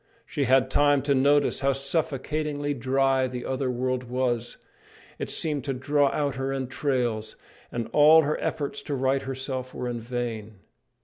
She 0.25 0.45
had 0.45 0.71
time 0.71 1.03
to 1.03 1.13
notice 1.13 1.59
how 1.59 1.73
suffocatingly 1.73 2.73
dry 2.73 3.27
the 3.27 3.45
other 3.45 3.69
world 3.69 4.05
was. 4.05 4.57
It 5.19 5.29
seemed 5.29 5.63
to 5.65 5.73
draw 5.73 6.07
out 6.11 6.37
her 6.37 6.51
entrails, 6.51 7.35
and 7.71 7.87
all 7.93 8.23
her 8.23 8.41
efforts 8.41 8.81
to 8.81 8.95
right 8.95 9.21
herself 9.21 9.75
were 9.75 9.87
in 9.87 9.99
vain. 9.99 10.55